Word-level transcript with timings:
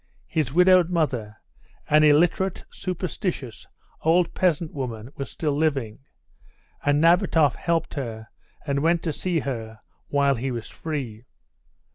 His 0.25 0.51
widowed 0.51 0.89
mother, 0.89 1.37
an 1.87 2.03
illiterate, 2.03 2.65
superstitious, 2.71 3.67
old 4.01 4.33
peasant 4.33 4.73
woman, 4.73 5.11
was 5.15 5.29
still 5.29 5.55
living, 5.55 5.99
and 6.83 6.99
Nabatoff 6.99 7.53
helped 7.53 7.93
her 7.93 8.27
and 8.65 8.79
went 8.79 9.03
to 9.03 9.13
see 9.13 9.41
her 9.41 9.79
while 10.07 10.33
he 10.33 10.49
was 10.49 10.67
free. 10.69 11.25